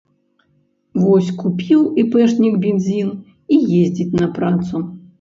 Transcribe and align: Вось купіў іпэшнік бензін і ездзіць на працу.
Вось 1.03 1.29
купіў 1.43 1.85
іпэшнік 2.05 2.59
бензін 2.67 3.15
і 3.55 3.63
ездзіць 3.85 4.11
на 4.19 4.35
працу. 4.43 4.87